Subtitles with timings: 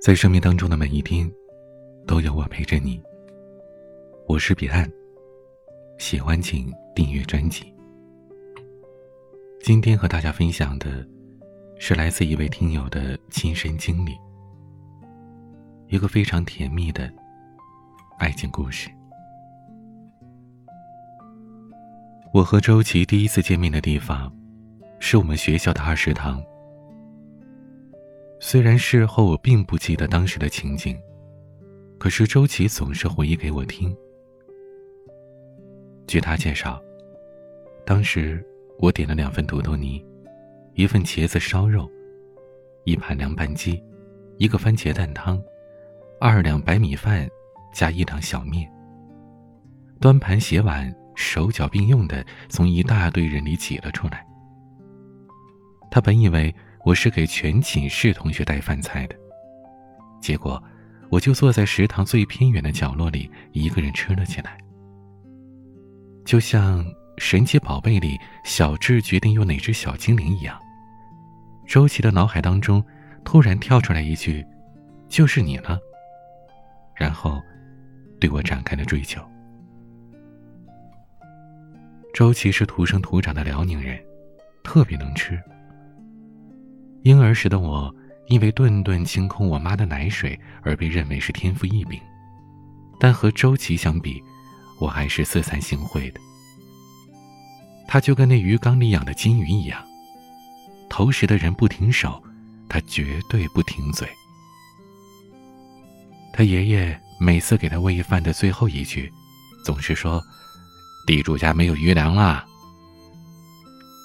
[0.00, 1.28] 在生命当中的每一天，
[2.06, 3.02] 都有我陪着你。
[4.28, 4.88] 我是彼岸，
[5.98, 7.74] 喜欢请订阅专辑。
[9.60, 11.04] 今天和大家分享的，
[11.80, 14.12] 是来自一位听友的亲身经历，
[15.88, 17.12] 一个非常甜蜜的
[18.18, 18.88] 爱情故事。
[22.32, 24.32] 我和周琦第一次见面的地方，
[25.00, 26.40] 是我们学校的二食堂。
[28.40, 30.96] 虽然事后我并不记得当时的情景，
[31.98, 33.94] 可是周琦总是回忆给我听。
[36.06, 36.80] 据他介绍，
[37.84, 38.44] 当时
[38.78, 40.04] 我点了两份土豆泥，
[40.74, 41.90] 一份茄子烧肉，
[42.84, 43.82] 一盘凉拌鸡，
[44.36, 45.42] 一个番茄蛋汤，
[46.20, 47.28] 二两白米饭，
[47.74, 48.70] 加一两小面。
[50.00, 54.24] 端盘洗碗，手脚并用的从一大堆人里挤了出来。
[55.90, 56.54] 他本以为。
[56.88, 59.16] 我是给全寝室同学带饭菜的，
[60.22, 60.62] 结果
[61.10, 64.56] 我就坐在食堂最偏远的角落里，一个人吃了起来。
[66.24, 66.82] 就像
[67.18, 70.58] 神奇宝贝里小智决定用哪只小精灵一样，
[71.66, 72.82] 周琦的脑海当中
[73.22, 74.42] 突然跳出来一句
[75.10, 75.78] ：“就是你了。”
[76.96, 77.38] 然后
[78.18, 79.20] 对我展开了追求。
[82.14, 84.02] 周琦是土生土长的辽宁人，
[84.64, 85.38] 特别能吃。
[87.02, 87.94] 婴儿时的我，
[88.28, 91.98] 因为顿顿清空我妈的奶水而被认为是天赋异禀，
[92.98, 94.22] 但和周琦相比，
[94.80, 96.20] 我还是色彩行会的。
[97.86, 99.82] 他就跟那鱼缸里养的金鱼一样，
[100.90, 102.22] 投食的人不停手，
[102.68, 104.06] 他绝对不停嘴。
[106.32, 109.10] 他爷爷每次给他喂饭的最后一句，
[109.64, 110.22] 总是说
[111.06, 112.44] ：“地主家没有余粮啦。”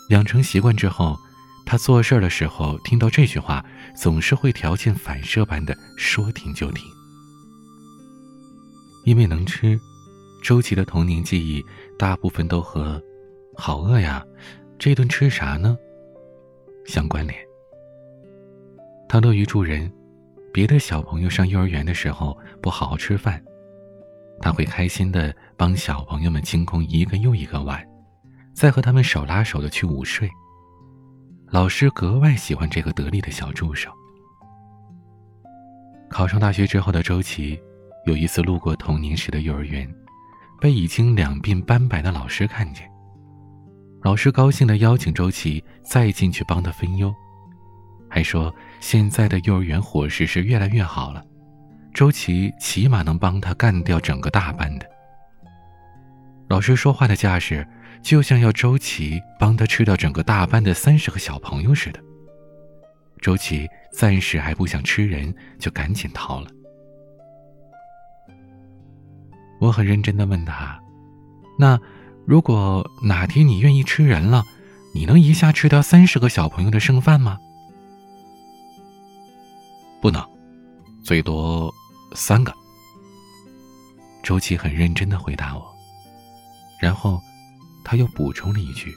[0.09, 1.17] 养成习惯之后。
[1.65, 6.85] 他做事的时候，听到这句话，总是会条件反射般的说停就停。
[9.05, 9.79] 因为能吃，
[10.43, 11.65] 周琦的童年记忆
[11.97, 13.01] 大部分都和
[13.57, 14.23] “好饿呀，
[14.77, 15.77] 这顿吃啥呢”
[16.85, 17.37] 相关联。
[19.09, 19.91] 他乐于助人，
[20.53, 23.43] 别的小朋友上幼儿园的时候不好好吃饭，
[24.41, 27.83] 他会开心的帮小朋友们清空一个又一个碗，
[28.53, 30.29] 再和他们手拉手的去午睡。
[31.53, 33.91] 老师格外喜欢这个得力的小助手。
[36.09, 37.59] 考上大学之后的周琦，
[38.07, 39.87] 有一次路过童年时的幼儿园，
[40.59, 42.89] 被已经两鬓斑白的老师看见。
[44.01, 47.13] 老师高兴地邀请周琦再进去帮他分忧，
[48.09, 51.23] 还说现在的幼儿园伙食是越来越好了，
[51.93, 54.87] 周琦起码能帮他干掉整个大班的。
[56.49, 57.63] 老师说话的架势。
[58.03, 61.99] 就像要周琦帮他吃掉整个大班的三十个小朋友似的。
[63.21, 66.51] 周琦暂时还不想吃人，就赶紧逃了。
[69.59, 70.77] 我很认真的问他
[71.57, 71.79] ：“那
[72.25, 74.43] 如果哪天你愿意吃人了，
[74.93, 77.39] 你能一下吃掉三十个小朋友的剩饭吗
[80.01, 80.21] ？”“不能，
[81.01, 81.73] 最多
[82.13, 82.53] 三个。”
[84.21, 85.73] 周琦很认真的回答我，
[86.81, 87.21] 然后。
[87.83, 88.95] 他又补充了一句：“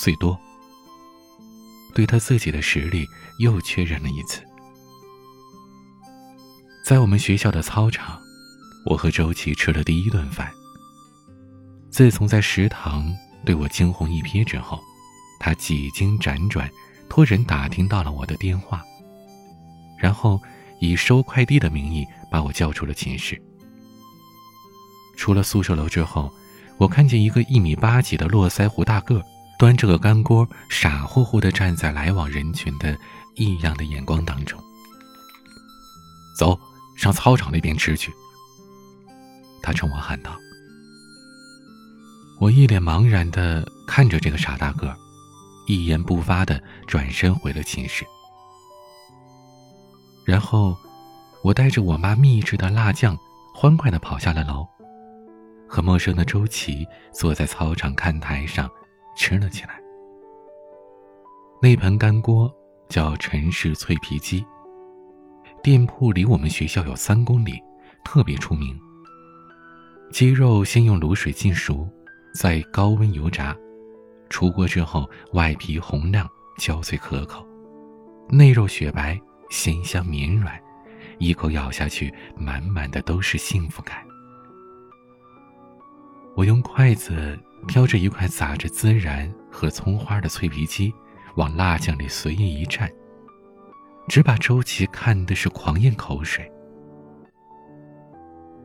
[0.00, 0.38] 最多。”
[1.94, 3.06] 对他自己的实力
[3.38, 4.42] 又确认了一次。
[6.82, 8.18] 在我们学校的操场，
[8.86, 10.50] 我和周琦吃了第一顿饭。
[11.90, 13.14] 自从在食堂
[13.44, 14.80] 对我惊鸿一瞥之后，
[15.38, 16.70] 他几经辗转，
[17.10, 18.82] 托人打听到了我的电话，
[19.98, 20.40] 然后
[20.80, 23.40] 以收快递的名义把我叫出了寝室。
[25.14, 26.32] 出了宿舍楼之后。
[26.82, 29.22] 我看见一个一米八几的络腮胡大个，
[29.56, 32.98] 端着个干锅，傻乎乎地站在来往人群的
[33.36, 34.60] 异样的眼光当中。
[36.36, 36.58] 走
[36.96, 38.12] 上操场那边吃去。
[39.62, 40.36] 他冲我喊道。
[42.40, 44.92] 我一脸茫然地看着这个傻大个，
[45.68, 48.04] 一言不发地转身回了寝室。
[50.24, 50.76] 然后，
[51.44, 53.16] 我带着我妈秘制的辣酱，
[53.54, 54.66] 欢快地跑下了楼。
[55.72, 58.70] 和陌生的周琦坐在操场看台上，
[59.16, 59.80] 吃了起来。
[61.62, 62.54] 那盆干锅
[62.90, 64.44] 叫陈氏脆皮鸡。
[65.62, 67.58] 店铺离我们学校有三公里，
[68.04, 68.78] 特别出名。
[70.10, 71.88] 鸡肉先用卤水浸熟，
[72.34, 73.56] 再高温油炸，
[74.28, 76.28] 出锅之后外皮红亮，
[76.58, 77.46] 焦脆可口，
[78.28, 79.18] 内肉雪白，
[79.48, 80.54] 鲜香绵软，
[81.16, 83.96] 一口咬下去，满满的都是幸福感。
[86.34, 87.38] 我用筷子
[87.68, 90.92] 挑着一块撒着孜然和葱花的脆皮鸡，
[91.36, 92.90] 往辣酱里随意一蘸，
[94.08, 96.50] 只把周琦看的是狂咽口水。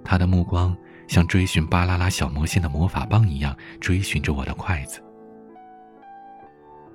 [0.04, 0.76] 他的目光
[1.08, 5.04] 像追寻巴啦啦小魔仙的魔法棒一样追寻着我的筷子。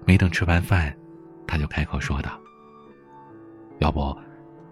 [0.07, 0.97] 没等吃完饭，
[1.47, 2.41] 他就开口说道
[3.79, 4.17] ：“要不，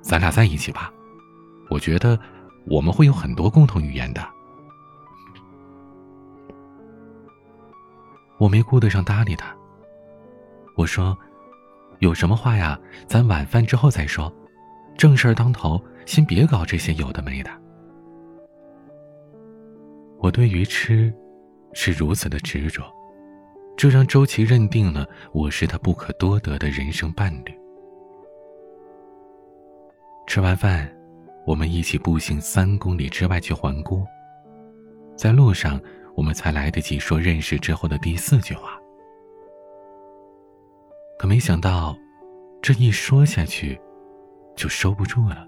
[0.00, 0.90] 咱俩在一起吧？
[1.68, 2.18] 我觉得
[2.66, 4.26] 我们会有很多共同语言的。”
[8.40, 9.54] 我没顾得上搭理他。
[10.74, 11.16] 我说
[12.00, 12.80] ：“有什么话呀？
[13.06, 14.32] 咱晚饭之后再说，
[14.96, 17.50] 正事儿当头，先别搞这些有的没的。”
[20.18, 21.12] 我对于吃，
[21.74, 22.82] 是如此的执着，
[23.76, 27.54] 这让周琦认定了我是他不可多得的人生伴侣。
[30.26, 30.90] 吃完饭，
[31.46, 34.02] 我们一起步行三公里之外去还锅，
[35.14, 35.78] 在路上，
[36.14, 38.78] 我们才来得及说认识之后的第四句话。
[41.18, 41.96] 可没想到，
[42.62, 43.78] 这一说下去，
[44.56, 45.46] 就收不住了。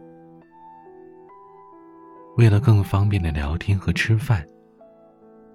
[2.37, 4.47] 为了更方便的聊天和吃饭，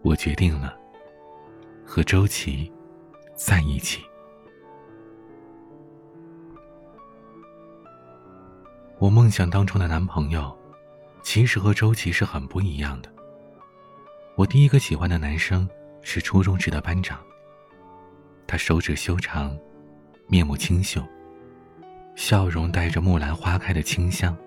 [0.04, 0.78] 我决定了
[1.86, 2.72] 和周琦
[3.36, 4.02] 在一起。
[9.00, 10.56] 我梦想当中的男朋友，
[11.22, 13.12] 其实和周琦是很不一样的。
[14.38, 15.68] 我第一个喜欢的男生
[16.04, 17.20] 是初中时的班长，
[18.46, 19.58] 他手指修长。
[20.30, 21.02] 面目清秀，
[22.14, 24.38] 笑容带着木兰花开的清香。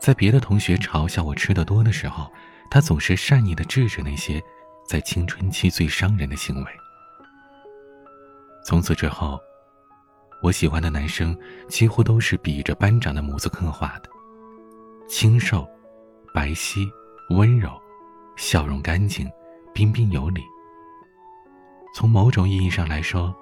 [0.00, 2.28] 在别的同学嘲笑我吃的多的时候，
[2.70, 4.42] 他总是善意的制止那些
[4.84, 6.70] 在青春期最伤人的行为。
[8.66, 9.40] 从此之后，
[10.42, 11.38] 我喜欢的男生
[11.68, 14.10] 几乎都是比着班长的模子刻画的，
[15.08, 15.66] 清瘦、
[16.34, 16.86] 白皙、
[17.30, 17.70] 温柔，
[18.36, 19.30] 笑容干净，
[19.72, 20.42] 彬彬有礼。
[21.94, 23.34] 从某种意义上来说。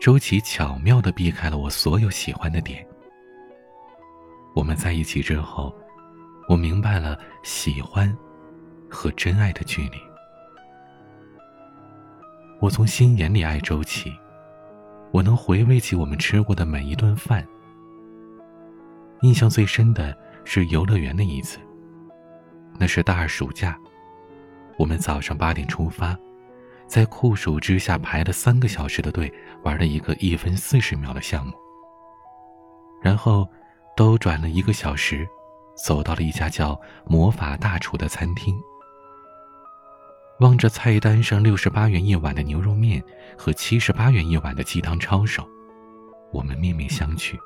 [0.00, 2.86] 周琦巧妙的避开了我所有喜欢的点。
[4.54, 5.74] 我们在一起之后，
[6.46, 8.14] 我明白了喜欢
[8.90, 9.96] 和真爱的距离。
[12.60, 14.12] 我从心眼里爱周琦，
[15.10, 17.46] 我能回味起我们吃过的每一顿饭。
[19.22, 20.14] 印象最深的
[20.44, 21.58] 是游乐园的一次，
[22.78, 23.78] 那是大二暑假，
[24.76, 26.16] 我们早上八点出发。
[26.86, 29.32] 在酷暑之下排了三个小时的队，
[29.62, 31.52] 玩了一个一分四十秒的项目。
[33.02, 33.48] 然后，
[33.96, 35.26] 兜转了一个小时，
[35.74, 36.78] 走到了一家叫
[37.08, 38.54] “魔法大厨”的餐厅。
[40.40, 43.02] 望着菜单上六十八元一碗的牛肉面
[43.38, 45.48] 和七十八元一碗的鸡汤抄手，
[46.32, 47.38] 我们面面相觑。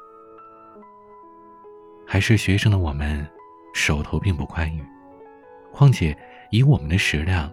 [2.06, 3.26] 还是学生的我们，
[3.72, 4.82] 手头并不宽裕，
[5.70, 6.16] 况且
[6.50, 7.52] 以我们的食量。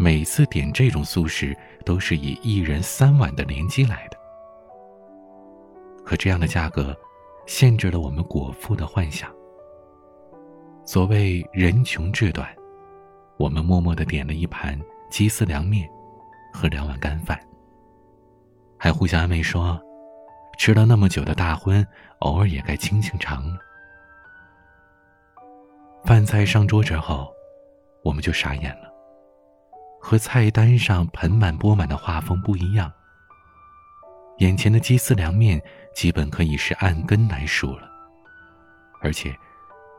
[0.00, 4.16] 每次点这种素食，都是以一人三碗的连击来的。
[6.04, 6.96] 可这样的价格，
[7.46, 9.28] 限制了我们果腹的幻想。
[10.86, 12.48] 所谓人穷志短，
[13.38, 14.78] 我们默默的点了一盘
[15.10, 15.90] 鸡丝凉面，
[16.52, 17.36] 和两碗干饭，
[18.78, 19.82] 还互相安慰说
[20.56, 21.84] ：“吃了那么久的大荤，
[22.20, 23.58] 偶尔也该清清肠了。”
[26.06, 27.28] 饭菜上桌之后，
[28.02, 28.88] 我们就傻眼了。
[30.00, 32.90] 和菜单上盆满钵满的画风不一样。
[34.38, 35.60] 眼前的鸡丝凉面
[35.92, 37.90] 基本可以是按根来数了，
[39.02, 39.36] 而且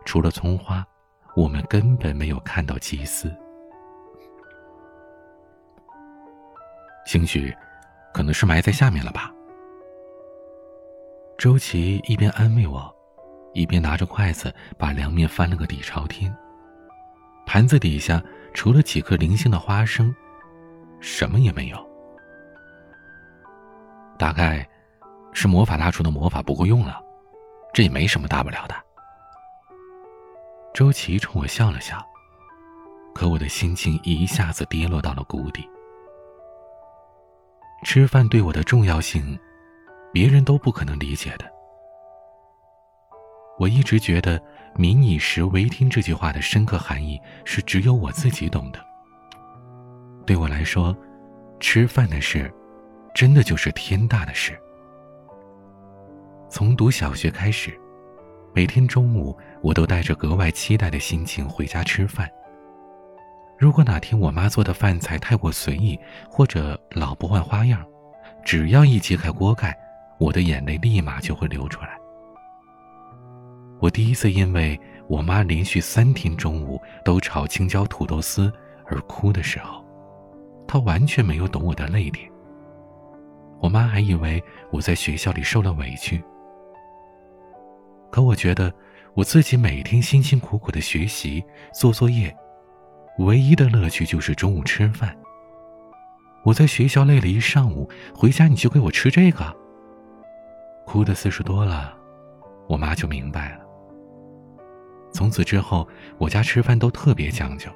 [0.05, 0.85] 除了葱花，
[1.35, 3.29] 我们根本没有看到鸡丝。
[7.05, 7.53] 兴许，
[8.13, 9.29] 可能是埋在下面了吧。
[11.37, 12.93] 周琦一边安慰我，
[13.53, 16.33] 一边拿着筷子把凉面翻了个底朝天，
[17.49, 18.23] 盘子底下。
[18.51, 20.13] 除了几颗零星的花生，
[20.99, 21.89] 什么也没有。
[24.17, 24.67] 大概，
[25.33, 26.99] 是魔法大厨的魔法不够用了，
[27.71, 28.75] 这也没什么大不了的。
[30.73, 32.03] 周琦冲我笑了笑，
[33.13, 35.67] 可我的心情一下子跌落到了谷底。
[37.83, 39.39] 吃饭对我的重要性，
[40.11, 41.45] 别人都不可能理解的。
[43.59, 44.41] 我一直觉得。
[44.75, 48.79] 民以食为天这句话的深刻含义是只有我自己懂的。
[50.25, 50.95] 对我来说，
[51.59, 52.49] 吃饭的事，
[53.13, 54.57] 真的就是天大的事。
[56.49, 57.77] 从读小学开始，
[58.53, 62.29] 每天中午我都带着格外期待的心情回家吃饭。
[63.57, 65.99] 如果哪天我妈做的饭菜太过随意，
[66.29, 67.85] 或者老不换花样，
[68.45, 69.77] 只要一揭开锅盖，
[70.19, 71.98] 我的眼泪立马就会流出来。
[73.79, 78.51] 我第一次因为我妈连续三天中午都炒青椒土豆丝
[78.85, 79.83] 而哭的时候，
[80.67, 82.29] 她完全没有懂我的泪点。
[83.61, 86.21] 我妈还以为我在学校里受了委屈。
[88.11, 88.73] 可我觉得，
[89.13, 91.43] 我自己每天辛辛苦苦的学习、
[91.73, 92.35] 做作业，
[93.19, 95.15] 唯一的乐趣就是中午吃饭。
[96.43, 99.55] 我在学校累了一上午，回家你就给我吃这个。
[100.85, 101.93] 哭的次数多了，
[102.67, 103.68] 我妈就明白了。
[105.11, 105.87] 从此之后，
[106.17, 107.69] 我家吃饭都特别讲究。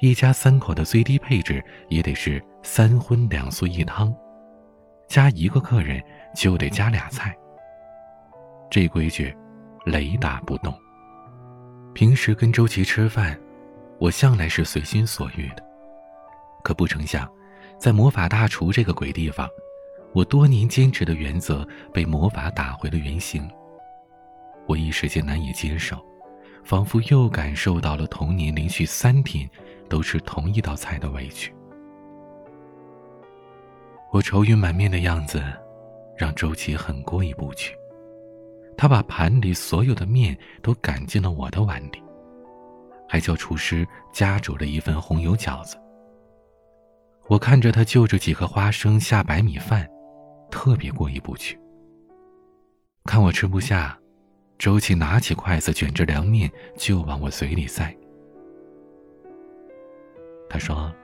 [0.00, 4.12] 一家三口的最低配置也得是三荤两素一汤，
[5.06, 6.02] 加一个客人
[6.34, 7.32] 就得加俩菜。
[8.68, 9.34] 这规矩，
[9.84, 10.74] 雷打不动。
[11.94, 13.38] 平时跟周琦吃饭，
[14.00, 15.62] 我向来是随心所欲的。
[16.64, 17.30] 可不成想，
[17.78, 19.48] 在魔法大厨这个鬼地方，
[20.12, 23.48] 我多年坚持的原则被魔法打回了原形。
[24.66, 25.98] 我一时间难以接受，
[26.64, 29.48] 仿佛又感受到了童年连续三天
[29.88, 31.54] 都吃同一道菜的委屈。
[34.10, 35.42] 我愁云满面的样子，
[36.16, 37.74] 让周琦很过意不去。
[38.76, 42.02] 他把盘里所有的面都赶进了我的碗里，
[43.08, 45.76] 还叫厨师加煮了一份红油饺子。
[47.28, 49.88] 我看着他就着几颗花生下白米饭，
[50.50, 51.58] 特别过意不去。
[53.04, 53.98] 看我吃不下，
[54.62, 57.92] 周琦拿起筷子卷着凉面就往我嘴里塞。
[60.48, 60.94] 他说：“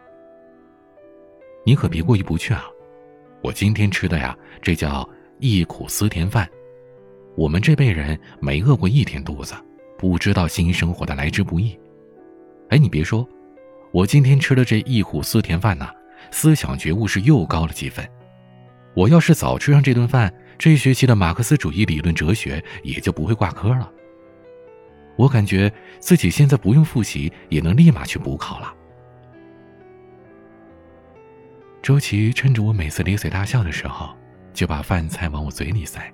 [1.67, 2.67] 你可别过意不去啊，
[3.43, 5.05] 我今天吃的呀，这叫
[5.41, 6.49] 忆苦思甜饭。
[7.35, 9.57] 我们这辈人没饿过一天肚子，
[9.99, 11.77] 不知道新生活的来之不易。
[12.69, 13.29] 哎，你别说，
[13.91, 15.85] 我今天吃的这忆苦思甜饭呢。”
[16.31, 18.09] 思想觉悟是又高了几分。
[18.99, 23.89] 我要是早吃上这顿饭，这一学期的马克思主义理论哲学也就不会挂科了。
[25.15, 28.75] 我感觉自己现在不用复习，也能立马去补考了。
[31.81, 34.13] 周琦趁着我每次咧嘴大笑的时候，
[34.53, 36.13] 就把饭菜往我嘴里塞。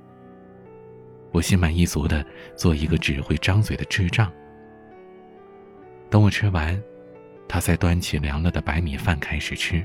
[1.32, 2.22] 我心满意足的
[2.54, 4.30] 做一个只会张嘴的智障。
[6.10, 6.78] 等我吃完，
[7.48, 9.82] 他才端起凉了的白米饭开始吃。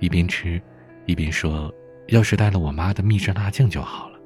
[0.00, 0.60] 一边吃，
[1.08, 1.74] 一边说
[2.08, 4.18] ：“要是带了我妈的秘制辣酱就好了。”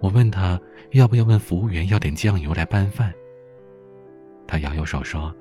[0.00, 0.60] 我问他
[0.90, 3.10] 要不要问服务员要点酱油来拌饭。
[4.46, 5.34] 他摇摇手说：“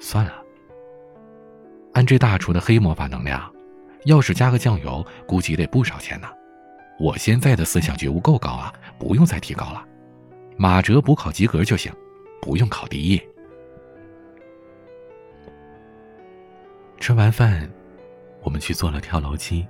[0.00, 0.42] 算了。
[1.92, 3.48] 按这大厨的黑魔法能量，
[4.06, 6.26] 要是加个酱油，估计得不少钱呢。
[6.98, 9.86] 我现在的思想觉悟够高啊，不用再提高了。
[10.56, 11.92] 马哲补考及格就行，
[12.42, 13.22] 不用考第一。”
[16.98, 17.70] 吃完饭，
[18.42, 19.66] 我们去坐了跳楼机、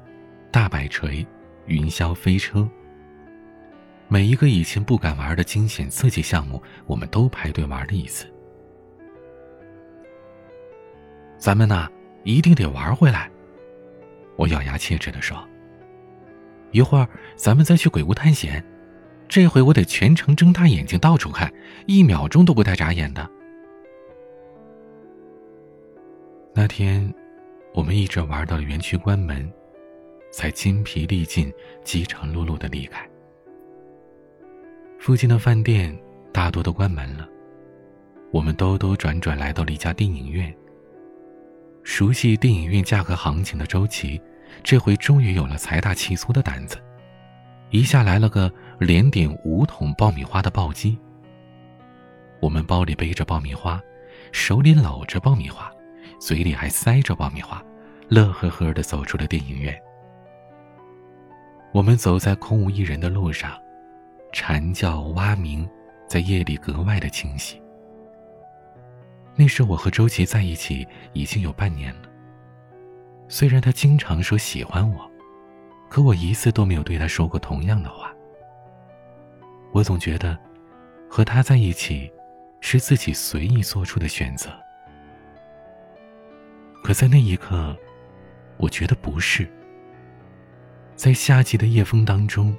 [0.51, 1.27] 大摆锤、
[1.67, 2.69] 云霄飞车。
[4.09, 8.27] 每一个以前不敢玩的惊险刺激项目，我们都排队玩了一次。
[11.39, 11.89] 咱们呢，
[12.25, 13.31] 一定得玩回来。
[14.37, 15.37] 我咬牙切齿的说
[16.73, 18.65] ：“一会儿咱们再去鬼屋探险，
[19.29, 21.53] 这回我得全程睁大眼睛到处看，
[21.87, 23.29] 一秒钟都不带眨眼的。”
[26.55, 27.13] 那天。
[27.73, 29.51] 我们一直玩到园区关门，
[30.33, 31.53] 才筋疲力尽、
[31.85, 33.09] 饥肠辘辘的离开。
[34.99, 35.97] 附近的饭店
[36.33, 37.29] 大多都关门了，
[38.33, 40.55] 我们兜兜转转来到了一家电影院。
[41.83, 44.21] 熟悉电影院价格行情的周琦，
[44.63, 46.77] 这回终于有了财大气粗的胆子，
[47.71, 50.99] 一下来了个连点五桶爆米花的暴击。
[52.41, 53.81] 我们包里背着爆米花，
[54.33, 55.73] 手里搂着爆米花。
[56.21, 57.65] 嘴里还塞着爆米花，
[58.09, 59.75] 乐呵呵的走出了电影院。
[61.73, 63.59] 我们走在空无一人的路上，
[64.31, 65.67] 蝉叫蛙鸣，
[66.07, 67.61] 在夜里格外的清晰。
[69.35, 72.03] 那时我和周琦在一起已经有半年了。
[73.27, 75.11] 虽然他经常说喜欢我，
[75.89, 78.13] 可我一次都没有对他说过同样的话。
[79.73, 80.37] 我总觉得，
[81.09, 82.13] 和他在一起，
[82.61, 84.51] 是自己随意做出的选择。
[86.83, 87.77] 可在那一刻，
[88.57, 89.49] 我觉得不是。
[90.97, 92.57] 在夏季的夜风当中，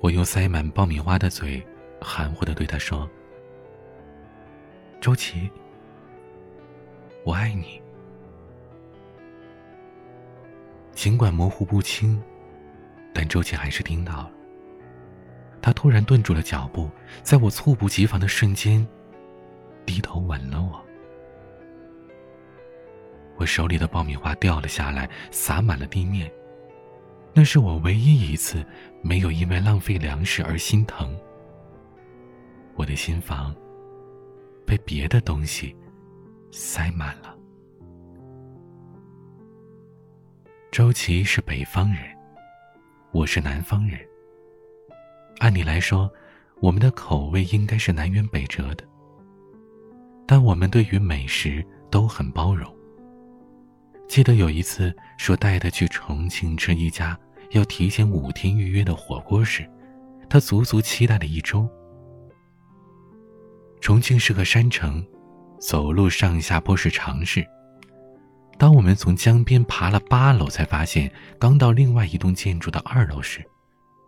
[0.00, 1.64] 我用塞满爆米花的嘴，
[2.00, 3.08] 含糊的对他说
[5.00, 5.50] ：“周琦，
[7.24, 7.80] 我爱你。”
[10.94, 12.22] 尽管模糊不清，
[13.12, 14.30] 但周琦还是听到了。
[15.60, 16.88] 他突然顿住了脚步，
[17.24, 18.86] 在我猝不及防的瞬间，
[19.84, 20.85] 低头吻了我。
[23.36, 26.30] 我手里的爆米花掉了下来，洒满了地面。
[27.34, 28.64] 那是我唯一一次
[29.02, 31.14] 没有因为浪费粮食而心疼。
[32.74, 33.54] 我的心房
[34.66, 35.74] 被别的东西
[36.50, 37.36] 塞满了。
[40.72, 42.02] 周琦是北方人，
[43.12, 43.98] 我是南方人，
[45.38, 46.10] 按理来说，
[46.60, 48.84] 我们的口味应该是南辕北辙的，
[50.26, 52.75] 但我们对于美食都很包容。
[54.08, 57.18] 记得有一次说带他去重庆吃一家
[57.50, 59.68] 要提前五天预约的火锅时，
[60.28, 61.68] 他足足期待了一周。
[63.80, 65.04] 重庆是个山城，
[65.60, 67.46] 走路上下坡是常事。
[68.58, 73.44] 当我们从江边爬了八楼，才发现刚到另外一栋建筑的二楼时，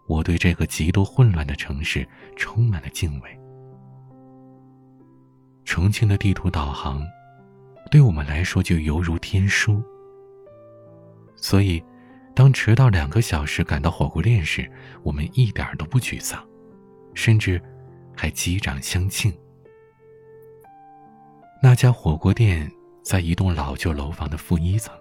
[0.06, 3.38] 我对这个极度混乱的城市充满了敬畏。
[5.64, 7.06] 重庆的地图导航，
[7.90, 9.82] 对我们来说就犹如天书。
[11.36, 11.82] 所以，
[12.34, 14.70] 当迟到两个小时赶到火锅店时，
[15.02, 16.44] 我们一点都不沮丧，
[17.14, 17.62] 甚至
[18.16, 19.32] 还击掌相庆。
[21.62, 22.70] 那家火锅店
[23.02, 24.94] 在一栋老旧楼房的负一层，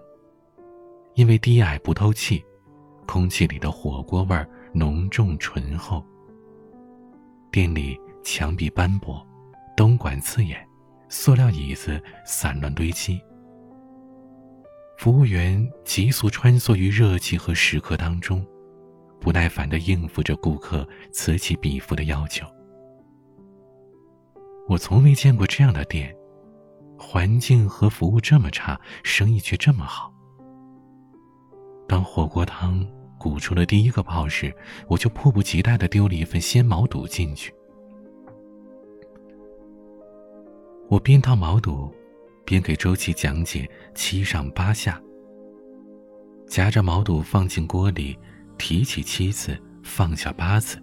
[1.14, 2.44] 因为低矮不透气，
[3.06, 6.04] 空气里的火锅味浓重醇厚。
[7.50, 9.26] 店里墙壁斑驳，
[9.76, 10.67] 灯管刺眼，
[11.08, 13.20] 塑料椅子散乱堆积。
[14.98, 18.44] 服务员急速穿梭于热气和食客当中，
[19.20, 22.46] 不耐烦地应付着顾客此起彼伏的要求。
[24.68, 26.14] 我从未见过这样的店。
[27.00, 30.12] 环境和服务这么差，生意却这么好。
[31.86, 32.84] 当火锅汤
[33.16, 34.52] 鼓出了第一个泡时，
[34.88, 37.54] 我就迫不及待的丢了一份鲜毛肚进去。
[40.88, 41.92] 我边烫毛肚，
[42.46, 44.98] 边给周琦讲解七上八下。
[46.46, 48.18] 夹着毛肚放进锅里，
[48.56, 50.82] 提起七次，放下八次，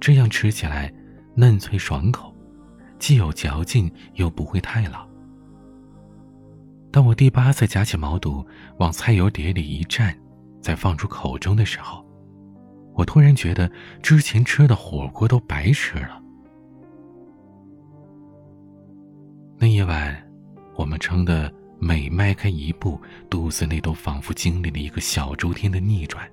[0.00, 0.90] 这样吃起来
[1.36, 2.34] 嫩脆爽口，
[2.98, 5.06] 既有嚼劲，又不会太老。
[6.90, 8.46] 当我第八次夹起毛肚
[8.78, 10.14] 往菜油碟里一蘸，
[10.62, 12.02] 再放入口中的时候，
[12.94, 13.70] 我突然觉得
[14.02, 16.21] 之前吃的火锅都白吃了。
[19.82, 20.16] 那晚，
[20.76, 26.24] 我们撑得每迈开一步，肚子里都仿佛经历了一个小周天的逆转。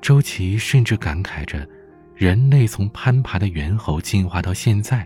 [0.00, 1.68] 周琦甚至感慨着，
[2.14, 5.04] 人类从攀爬的猿猴进化到现在，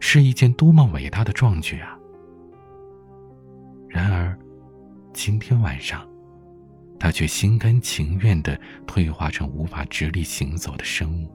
[0.00, 1.98] 是一件多么伟大的壮举啊！
[3.86, 4.34] 然而，
[5.12, 6.08] 今天晚上，
[6.98, 11.30] 他却心甘情愿的退化成无法直立行走的生物。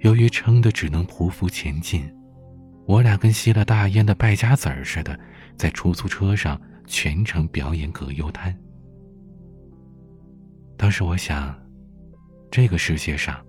[0.00, 2.08] 由于撑得只能匍匐前进，
[2.86, 5.18] 我俩跟吸了大烟的败家子儿似的，
[5.56, 8.56] 在出租车上全程表演葛优瘫。
[10.76, 11.58] 当时我想，
[12.50, 13.44] 这个世界上，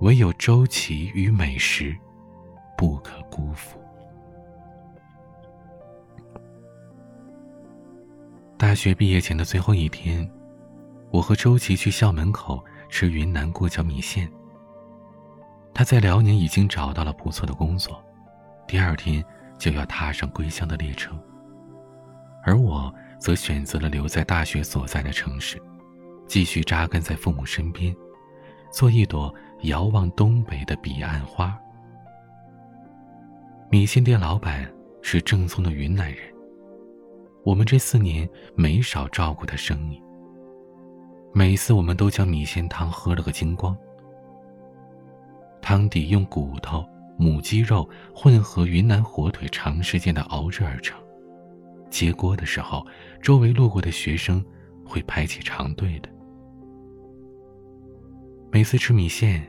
[0.00, 1.96] 唯有周琦与美食，
[2.76, 3.80] 不可辜负。
[8.58, 10.28] 大学毕业前的最后一天，
[11.10, 14.30] 我和周琦去校门口吃云南过桥米线。
[15.78, 18.04] 他在辽宁已经找到了不错的工作，
[18.66, 19.24] 第二天
[19.56, 21.16] 就要踏上归乡的列车。
[22.42, 25.56] 而我则选择了留在大学所在的城市，
[26.26, 27.94] 继续扎根在父母身边，
[28.72, 31.56] 做一朵遥望东北的彼岸花。
[33.70, 34.68] 米线店老板
[35.00, 36.18] 是正宗的云南人。
[37.44, 40.02] 我们这四年没少照顾他生意。
[41.32, 43.78] 每次我们都将米线汤喝了个精光。
[45.68, 46.82] 汤底用骨头、
[47.18, 50.98] 母鸡肉混合云南火腿长时间的熬制而成。
[51.90, 52.86] 接锅的时候，
[53.20, 54.42] 周围路过的学生
[54.82, 56.08] 会排起长队的。
[58.50, 59.46] 每次吃米线，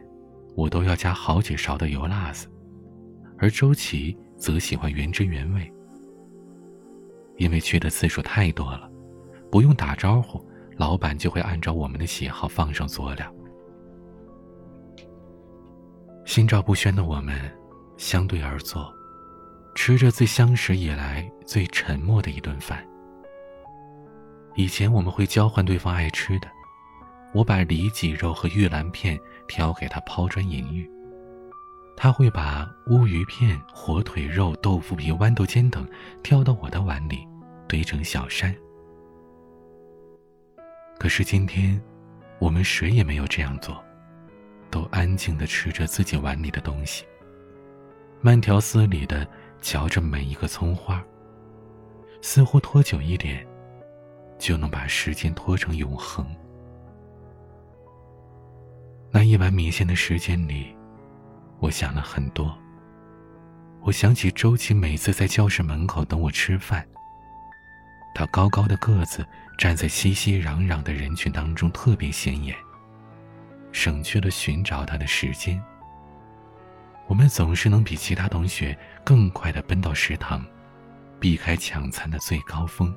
[0.58, 2.50] 我都要加好几勺的油辣子，
[3.38, 5.74] 而周琦则喜欢原汁原味。
[7.38, 8.92] 因为去的次数太多了，
[9.50, 13.34] 不用打招呼，老板就会按照我们的喜好放上佐料。
[16.30, 17.52] 心照不宣的我们，
[17.98, 18.94] 相对而坐，
[19.74, 22.88] 吃着自相识以来最沉默的一顿饭。
[24.54, 26.48] 以前我们会交换对方爱吃的，
[27.34, 30.88] 我把里脊肉和玉兰片挑给他抛砖引玉。
[31.98, 35.84] 他会把乌鱼片、火腿肉、豆腐皮、豌豆尖等
[36.22, 37.28] 挑到我的碗里，
[37.68, 38.56] 堆成小山。
[41.00, 41.82] 可是今天，
[42.38, 43.84] 我们谁也没有这样做，
[44.70, 47.06] 都安静的吃着自己碗里的东西，
[48.22, 49.28] 慢条斯理的
[49.62, 51.04] 嚼着每一个葱花。
[52.22, 53.48] 似乎拖久一点，
[54.38, 56.26] 就能把时间拖成永恒。
[59.12, 60.76] 那一碗米线的时间里。
[61.62, 62.58] 我想了很多。
[63.82, 66.88] 我想起周琦每次在教室门口等我吃饭。
[68.16, 69.26] 他高高的个子
[69.58, 72.56] 站在熙熙攘攘的人群当中特别显眼，
[73.72, 75.62] 省去了寻找他的时间。
[77.08, 80.46] 我们总是能比其他同学更快的奔到食堂，
[81.20, 82.94] 避开抢餐的最高峰。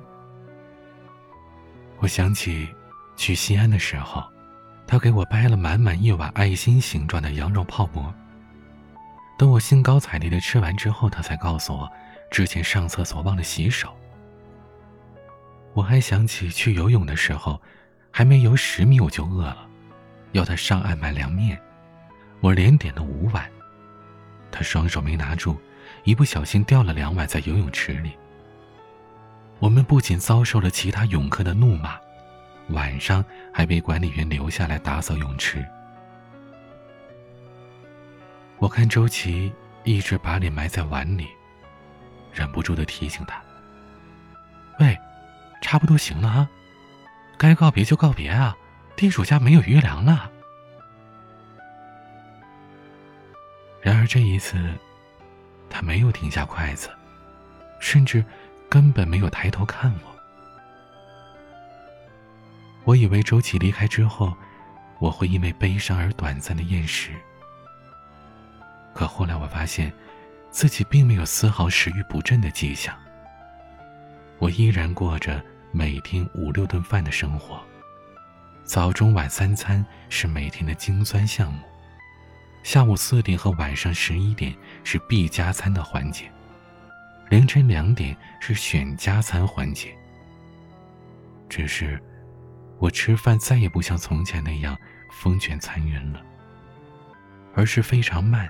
[1.97, 2.67] 我想起
[3.15, 4.23] 去西安的时候，
[4.85, 8.13] 他给我掰了满满一碗爱心形状的羊肉泡馍。
[9.35, 11.91] 等我兴高采烈的吃完之后，他才告诉我，
[12.29, 13.91] 之前上厕所忘了洗手。
[15.73, 17.59] 我还想起去游泳的时候，
[18.11, 19.67] 还没游十米我就饿了，
[20.33, 21.59] 要他上岸买凉面，
[22.41, 23.49] 我连点了五碗，
[24.51, 25.57] 他双手没拿住，
[26.03, 28.11] 一不小心掉了两碗在游泳池里。
[29.59, 31.97] 我们不仅遭受了其他泳客的怒骂，
[32.69, 35.65] 晚上还被管理员留下来打扫泳池。
[38.57, 39.51] 我看周琦
[39.83, 41.27] 一直把脸埋在碗里，
[42.33, 43.41] 忍不住的提醒他
[44.79, 44.95] ：“喂。”
[45.63, 46.49] 差不多行了啊，
[47.37, 48.53] 该告别就告别啊，
[48.95, 50.29] 地主家没有余粮了。
[53.81, 54.57] 然而这一次，
[55.69, 56.89] 他没有停下筷子，
[57.79, 58.23] 甚至
[58.69, 60.15] 根本没有抬头看我。
[62.85, 64.33] 我以为周琦离开之后，
[64.99, 67.11] 我会因为悲伤而短暂的厌食。
[68.93, 69.91] 可后来我发现，
[70.49, 72.95] 自己并没有丝毫食欲不振的迹象。
[74.37, 75.43] 我依然过着。
[75.75, 77.59] 每天五六顿饭的生活，
[78.63, 81.59] 早中晚三餐是每天的精酸项目，
[82.63, 86.31] 下午四点和晚上十一点是必加餐的环节，
[87.29, 89.93] 凌晨两点是选加餐环节。
[91.49, 92.01] 只是，
[92.79, 94.77] 我吃饭再也不像从前那样
[95.11, 96.21] 风卷残云了，
[97.53, 98.49] 而是非常慢。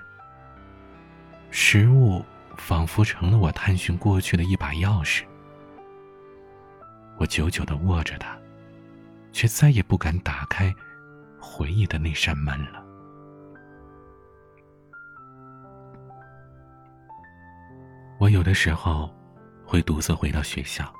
[1.50, 2.24] 食物
[2.56, 5.24] 仿佛成了我探寻过去的一把钥匙。
[7.18, 8.36] 我久久的握着它，
[9.34, 10.72] 却再也不敢打开
[11.40, 12.82] 回忆的那扇门了。
[18.20, 19.12] 我有的时候
[19.66, 20.90] 会独自回到学校。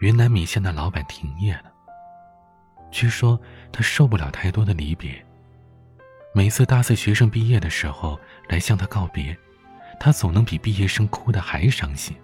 [0.00, 1.72] 云南米线的老板停业了，
[2.92, 3.40] 据说
[3.72, 5.26] 他受不了太多的离别。
[6.34, 9.36] 每次大四学生毕业的时候来向他告别，
[9.98, 12.14] 他总能比毕业生哭的还伤心。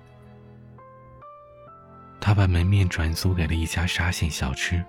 [2.25, 4.83] 他把门面转租给了一家沙县小吃。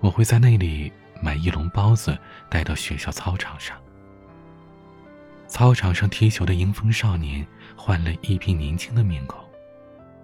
[0.00, 3.78] 我会在那里买一笼包子带到学校操场上。
[5.46, 9.38] 操场上踢球的迎风少年换了一批年轻的面孔，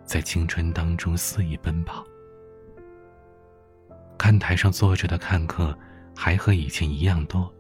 [0.06, 2.02] 在青春当中肆意奔跑。
[4.16, 5.78] 看台上坐着的看客
[6.16, 7.52] 还和以前一样多，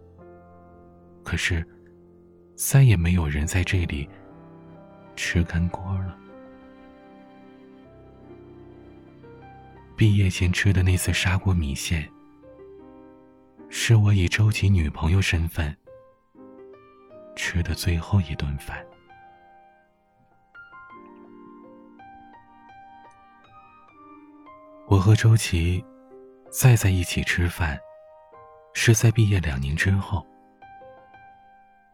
[1.22, 1.62] 可是
[2.56, 4.08] 再也没有人在这里
[5.14, 6.16] 吃干锅了。
[9.98, 12.08] 毕业前吃的那次砂锅米线，
[13.68, 15.76] 是我以周琦女朋友身份
[17.34, 18.86] 吃的最后一顿饭。
[24.86, 25.84] 我和周琦
[26.48, 27.76] 再在一起吃饭，
[28.74, 30.24] 是在毕业两年之后。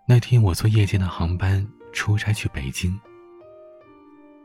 [0.07, 3.01] 那天我坐夜间的航班出差去北京，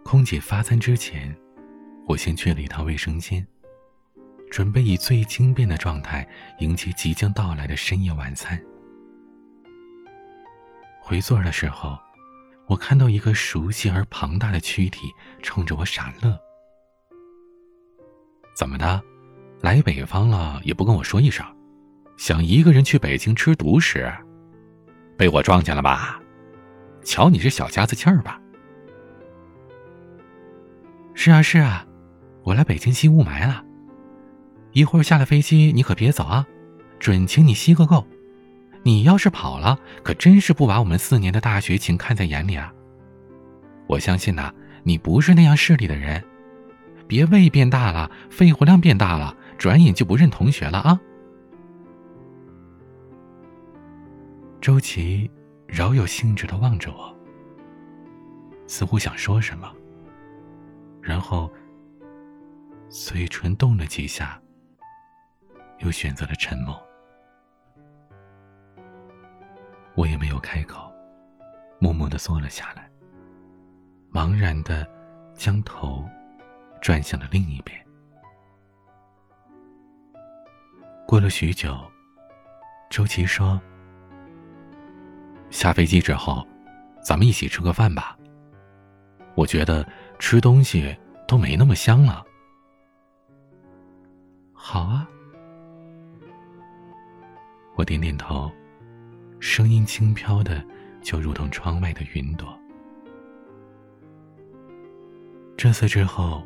[0.06, 1.38] 空姐发餐之前。
[2.10, 3.46] 我先去了一趟卫生间，
[4.50, 8.60] 准备以最轻便的状态迎接即将到来的深夜晚餐。
[11.00, 11.96] 回座的时候，
[12.66, 16.36] 我看到一个熟悉而庞大的躯体冲着我傻乐。
[18.58, 19.00] 怎么的，
[19.62, 21.46] 来北方了也不跟我说一声，
[22.18, 24.12] 想一个人去北京吃独食，
[25.16, 26.20] 被我撞见了吧？
[27.04, 28.42] 瞧你这小家子气儿吧！
[31.14, 31.86] 是啊，是啊。
[32.50, 33.64] 我来北京吸雾霾了，
[34.72, 36.48] 一会儿下了飞机你可别走啊，
[36.98, 38.04] 准请你吸个够。
[38.82, 42.74] 你要是跑了，可真是不把我们四年的大学情看在眼里啊！
[43.86, 46.24] 我相信呐，你不是那样势利的人，
[47.08, 51.00] 别胃变大了，肺活量变大了，转眼就不认同学了啊！
[54.60, 55.30] 周琦
[55.68, 57.16] 饶有兴致的望着我，
[58.66, 59.72] 似乎想说什么，
[61.00, 61.48] 然后。
[62.90, 64.42] 嘴唇动了几下，
[65.78, 66.76] 又选择了沉默。
[69.94, 70.92] 我也没有开口，
[71.80, 72.90] 默默的坐了下来，
[74.12, 74.90] 茫然的
[75.36, 76.04] 将头
[76.82, 77.80] 转向了另一边。
[81.06, 81.80] 过了许久，
[82.90, 83.62] 周琦说
[85.52, 86.44] ：“下飞机之后，
[87.04, 88.18] 咱们一起吃个饭吧。
[89.36, 90.98] 我觉得吃东西
[91.28, 92.26] 都没那么香了。”
[94.62, 95.10] 好啊，
[97.76, 98.52] 我点点头，
[99.40, 100.64] 声音轻飘的，
[101.02, 102.46] 就如同窗外的云朵。
[105.56, 106.46] 这次之后，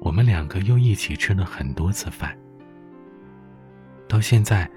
[0.00, 2.38] 我们两个又一起吃了很多次饭，
[4.08, 4.70] 到现在，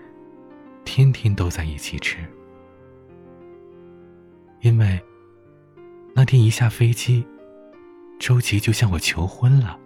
[0.84, 2.17] 天天都在一起吃。
[4.62, 5.00] 因为
[6.13, 7.26] 那天一下飞机，
[8.20, 9.80] 周琦就向我求婚了，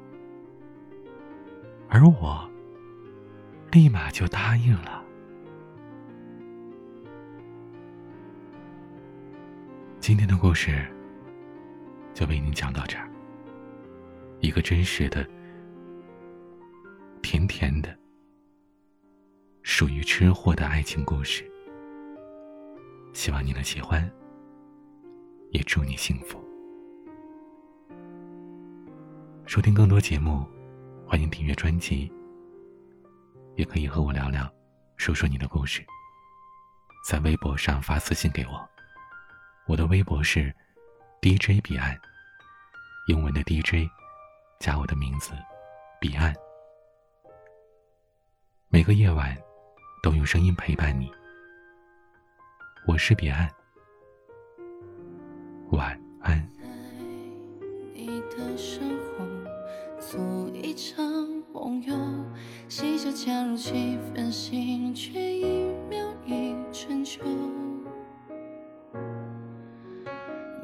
[1.89, 2.49] 而我
[3.71, 5.01] 立马就答应了。
[10.01, 10.85] 今天的故事
[12.13, 13.09] 就为您讲到这儿，
[14.41, 15.25] 一个真实的、
[17.21, 17.97] 甜甜的、
[19.63, 21.49] 属于吃货的爱情故事，
[23.13, 24.09] 希望你能喜欢。
[25.51, 26.39] 也祝你幸福。
[29.45, 30.45] 收听更多节目，
[31.05, 32.09] 欢迎订阅专辑。
[33.55, 34.51] 也可以和我聊聊，
[34.97, 35.85] 说说你的故事。
[37.07, 38.69] 在微博上发私信给我，
[39.67, 40.53] 我的微博是
[41.21, 41.97] DJ 彼岸，
[43.07, 43.89] 英文的 DJ，
[44.59, 45.31] 加我的名字
[45.99, 46.33] 彼岸。
[48.69, 49.37] 每个夜晚，
[50.01, 51.11] 都用声音陪伴你。
[52.87, 53.49] 我是彼岸。
[55.71, 56.47] 晚安。
[57.93, 59.25] 你的身后
[59.99, 61.03] 做一场
[61.53, 61.95] 梦游，
[62.71, 65.43] 嬉笑恰如其分，心却一
[65.89, 67.21] 秒一春秋。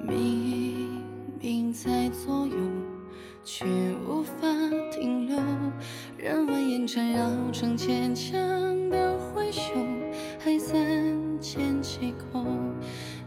[0.08, 1.04] 明
[1.38, 2.56] 明在左右，
[3.43, 3.65] 却
[4.08, 4.48] 无法
[4.89, 5.36] 停留。
[6.17, 8.39] 人蜿蜒缠绕成牵强
[8.89, 9.74] 的挥袖，
[10.39, 10.78] 还三
[11.41, 12.41] 缄其口。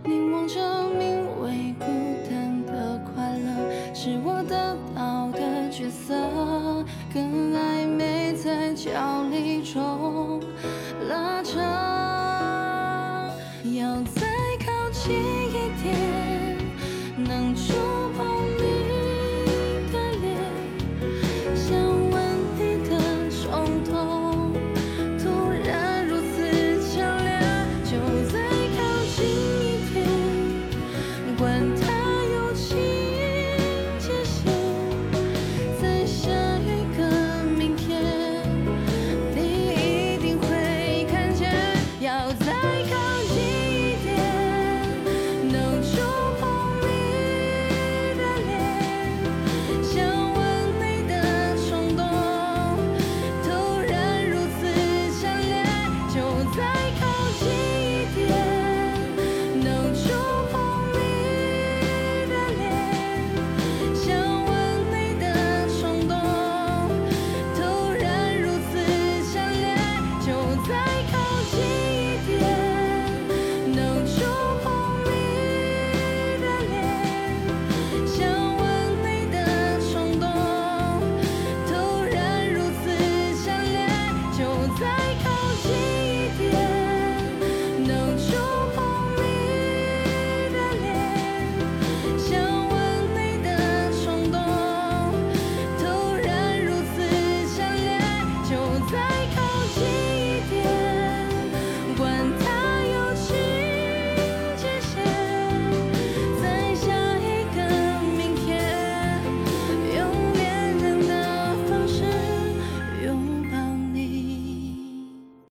[0.04, 1.84] 凝望着名为孤
[2.30, 4.39] 单的快乐，是我
[8.74, 10.29] 角力中。